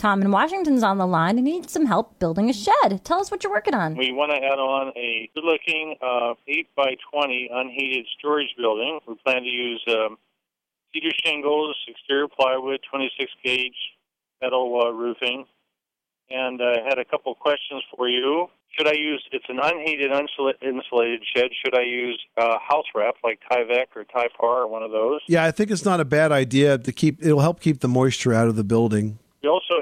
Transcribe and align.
Tom 0.00 0.22
in 0.22 0.30
Washington's 0.30 0.82
on 0.82 0.96
the 0.96 1.06
line 1.06 1.36
and 1.36 1.44
needs 1.44 1.70
some 1.70 1.84
help 1.84 2.18
building 2.18 2.48
a 2.48 2.54
shed. 2.54 3.04
Tell 3.04 3.20
us 3.20 3.30
what 3.30 3.44
you're 3.44 3.52
working 3.52 3.74
on. 3.74 3.96
We 3.96 4.12
want 4.12 4.32
to 4.32 4.38
add 4.38 4.58
on 4.58 4.96
a 4.96 5.28
good 5.34 5.44
looking 5.44 5.94
uh, 6.00 6.32
8 6.48 6.68
by 6.74 6.96
20 7.12 7.50
unheated 7.52 8.06
storage 8.18 8.48
building. 8.56 8.98
We 9.06 9.16
plan 9.22 9.42
to 9.42 9.48
use 9.48 9.84
um, 9.88 10.16
cedar 10.94 11.10
shingles, 11.22 11.76
exterior 11.86 12.28
plywood, 12.28 12.80
26 12.90 13.30
gauge 13.44 13.76
metal 14.40 14.80
uh, 14.82 14.90
roofing. 14.90 15.44
And 16.30 16.62
I 16.62 16.80
uh, 16.80 16.84
had 16.88 16.98
a 16.98 17.04
couple 17.04 17.34
questions 17.34 17.82
for 17.94 18.08
you. 18.08 18.46
Should 18.78 18.88
I 18.88 18.92
use, 18.92 19.22
it's 19.32 19.44
an 19.50 19.58
unheated 19.62 20.12
insulated 20.12 21.22
shed, 21.36 21.50
should 21.62 21.76
I 21.76 21.82
use 21.82 22.18
uh, 22.38 22.56
house 22.66 22.86
wrap 22.94 23.16
like 23.22 23.40
Tyvek 23.52 23.88
or 23.94 24.04
Typar 24.04 24.64
or 24.64 24.66
one 24.66 24.82
of 24.82 24.92
those? 24.92 25.20
Yeah, 25.26 25.44
I 25.44 25.50
think 25.50 25.70
it's 25.70 25.84
not 25.84 26.00
a 26.00 26.06
bad 26.06 26.32
idea 26.32 26.78
to 26.78 26.90
keep, 26.90 27.22
it'll 27.22 27.40
help 27.40 27.60
keep 27.60 27.80
the 27.80 27.88
moisture 27.88 28.32
out 28.32 28.48
of 28.48 28.56
the 28.56 28.64
building. 28.64 29.18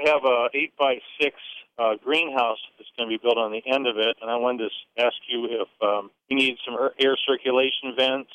We 0.09 0.13
have 0.13 0.25
a 0.25 0.47
eight 0.55 0.73
by 0.75 0.95
six 1.21 1.35
uh, 1.77 1.93
greenhouse 2.03 2.57
that's 2.77 2.89
going 2.97 3.07
to 3.09 3.15
be 3.15 3.21
built 3.21 3.37
on 3.37 3.51
the 3.51 3.61
end 3.71 3.85
of 3.85 3.97
it, 3.97 4.17
and 4.21 4.31
I 4.31 4.37
wanted 4.37 4.69
to 4.69 5.05
ask 5.05 5.15
you 5.27 5.45
if 5.45 5.67
um, 5.83 6.09
you 6.29 6.35
need 6.35 6.57
some 6.65 6.75
air 6.99 7.15
circulation 7.27 7.93
vents 7.95 8.31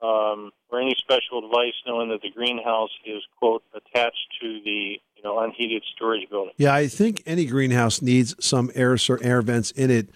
um, 0.00 0.52
or 0.70 0.80
any 0.80 0.94
special 0.96 1.44
advice, 1.44 1.74
knowing 1.86 2.08
that 2.08 2.22
the 2.22 2.30
greenhouse 2.30 2.88
is 3.04 3.22
quote 3.38 3.62
attached 3.74 4.16
to 4.40 4.60
the 4.64 4.98
you 5.16 5.22
know 5.22 5.38
unheated 5.40 5.82
storage 5.94 6.30
building. 6.30 6.54
Yeah, 6.56 6.72
I 6.72 6.86
think 6.86 7.22
any 7.26 7.44
greenhouse 7.44 8.00
needs 8.00 8.34
some 8.40 8.70
air 8.74 8.96
air 9.20 9.42
vents 9.42 9.70
in 9.72 9.90
it, 9.90 10.08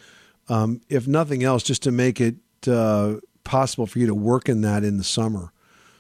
um, 0.49 0.81
if 0.89 1.07
nothing 1.07 1.45
else, 1.45 1.63
just 1.63 1.83
to 1.83 1.93
make 1.93 2.23
it 2.23 2.37
uh, 2.67 3.17
possible 3.45 3.87
for 3.87 3.99
you 3.99 4.07
to 4.07 4.15
work 4.15 4.49
in 4.49 4.63
that 4.63 4.83
in 4.83 4.97
the 4.97 5.05
summer. 5.05 5.53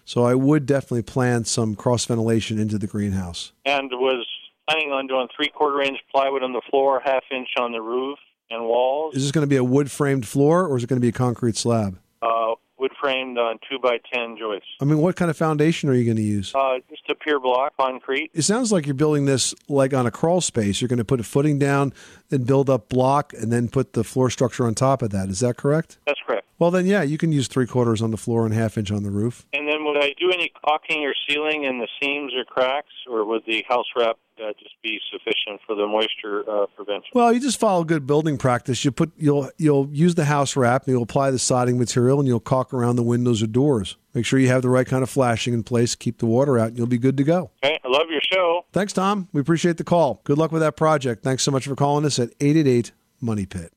So 0.06 0.24
I 0.24 0.34
would 0.34 0.64
definitely 0.64 1.02
plan 1.02 1.44
some 1.44 1.76
cross 1.76 2.06
ventilation 2.06 2.58
into 2.58 2.78
the 2.78 2.86
greenhouse. 2.86 3.52
And 3.64 3.90
was 3.92 4.26
planning 4.72 4.92
on 4.92 5.06
doing 5.06 5.28
three 5.34 5.48
quarter 5.48 5.82
inch 5.82 5.98
plywood 6.10 6.42
on 6.42 6.52
the 6.52 6.62
floor, 6.70 7.00
half 7.04 7.24
inch 7.30 7.48
on 7.58 7.72
the 7.72 7.80
roof 7.80 8.18
and 8.50 8.64
walls. 8.64 9.14
Is 9.14 9.22
this 9.22 9.32
going 9.32 9.42
to 9.42 9.48
be 9.48 9.56
a 9.56 9.64
wood 9.64 9.90
framed 9.90 10.26
floor 10.26 10.66
or 10.66 10.76
is 10.76 10.84
it 10.84 10.86
going 10.86 11.00
to 11.00 11.04
be 11.04 11.08
a 11.08 11.12
concrete 11.12 11.56
slab? 11.56 11.98
Uh, 12.20 12.54
wood 12.78 12.92
framed 13.00 13.38
on 13.38 13.58
two 13.68 13.78
by 13.78 13.98
ten 14.12 14.36
joists. 14.38 14.68
I 14.80 14.84
mean, 14.84 14.98
what 14.98 15.16
kind 15.16 15.30
of 15.30 15.36
foundation 15.36 15.88
are 15.88 15.94
you 15.94 16.04
going 16.04 16.16
to 16.16 16.22
use? 16.22 16.54
Uh, 16.54 16.78
just 16.88 17.02
a 17.08 17.14
pier 17.14 17.40
block 17.40 17.72
concrete. 17.78 18.30
It 18.34 18.42
sounds 18.42 18.72
like 18.72 18.86
you're 18.86 18.94
building 18.94 19.24
this 19.24 19.54
like 19.68 19.92
on 19.94 20.06
a 20.06 20.10
crawl 20.10 20.40
space. 20.40 20.80
You're 20.80 20.88
going 20.88 20.98
to 20.98 21.04
put 21.04 21.20
a 21.20 21.24
footing 21.24 21.58
down, 21.58 21.92
then 22.28 22.44
build 22.44 22.70
up 22.70 22.88
block, 22.88 23.32
and 23.34 23.52
then 23.52 23.68
put 23.68 23.92
the 23.92 24.04
floor 24.04 24.30
structure 24.30 24.66
on 24.66 24.74
top 24.74 25.02
of 25.02 25.10
that. 25.10 25.28
Is 25.28 25.40
that 25.40 25.56
correct? 25.56 25.98
That's 26.06 26.20
correct. 26.26 26.46
Well, 26.58 26.70
then, 26.70 26.86
yeah, 26.86 27.02
you 27.02 27.18
can 27.18 27.32
use 27.32 27.48
three 27.48 27.66
quarters 27.66 28.00
on 28.00 28.12
the 28.12 28.16
floor 28.16 28.44
and 28.46 28.54
half 28.54 28.78
inch 28.78 28.92
on 28.92 29.02
the 29.02 29.10
roof. 29.10 29.46
And 29.52 29.66
then, 29.66 29.81
I 30.02 30.14
do 30.18 30.30
any 30.32 30.52
caulking 30.64 31.04
or 31.04 31.14
sealing 31.28 31.64
in 31.64 31.78
the 31.78 31.88
seams 32.00 32.32
or 32.34 32.44
cracks, 32.44 32.92
or 33.08 33.24
would 33.24 33.42
the 33.46 33.64
house 33.68 33.86
wrap 33.96 34.16
uh, 34.42 34.52
just 34.58 34.74
be 34.82 34.98
sufficient 35.12 35.60
for 35.66 35.76
the 35.76 35.86
moisture 35.86 36.42
uh, 36.50 36.66
prevention? 36.74 37.10
Well, 37.14 37.32
you 37.32 37.40
just 37.40 37.60
follow 37.60 37.84
good 37.84 38.06
building 38.06 38.36
practice. 38.36 38.84
You 38.84 38.90
put 38.90 39.12
you'll 39.16 39.50
you'll 39.58 39.88
use 39.92 40.14
the 40.14 40.24
house 40.24 40.56
wrap, 40.56 40.84
and 40.84 40.92
you'll 40.92 41.04
apply 41.04 41.30
the 41.30 41.38
siding 41.38 41.78
material, 41.78 42.18
and 42.18 42.26
you'll 42.26 42.40
caulk 42.40 42.74
around 42.74 42.96
the 42.96 43.02
windows 43.02 43.42
or 43.42 43.46
doors. 43.46 43.96
Make 44.14 44.26
sure 44.26 44.38
you 44.38 44.48
have 44.48 44.62
the 44.62 44.70
right 44.70 44.86
kind 44.86 45.02
of 45.02 45.10
flashing 45.10 45.54
in 45.54 45.62
place. 45.62 45.94
Keep 45.94 46.18
the 46.18 46.26
water 46.26 46.58
out, 46.58 46.68
and 46.68 46.78
you'll 46.78 46.86
be 46.86 46.98
good 46.98 47.16
to 47.16 47.24
go. 47.24 47.50
Okay, 47.64 47.78
I 47.84 47.88
love 47.88 48.08
your 48.10 48.20
show. 48.20 48.64
Thanks, 48.72 48.92
Tom. 48.92 49.28
We 49.32 49.40
appreciate 49.40 49.76
the 49.76 49.84
call. 49.84 50.20
Good 50.24 50.38
luck 50.38 50.52
with 50.52 50.62
that 50.62 50.76
project. 50.76 51.22
Thanks 51.22 51.42
so 51.42 51.50
much 51.50 51.66
for 51.66 51.76
calling 51.76 52.04
us 52.04 52.18
at 52.18 52.30
eight 52.40 52.56
eight 52.56 52.66
eight 52.66 52.92
Money 53.20 53.46
Pit. 53.46 53.72